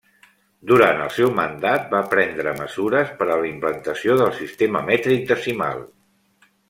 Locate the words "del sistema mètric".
4.23-5.29